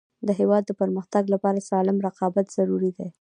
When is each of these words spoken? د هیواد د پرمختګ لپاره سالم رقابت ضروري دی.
د 0.27 0.29
هیواد 0.39 0.63
د 0.67 0.71
پرمختګ 0.81 1.23
لپاره 1.33 1.65
سالم 1.69 1.97
رقابت 2.07 2.45
ضروري 2.57 2.91
دی. 2.97 3.07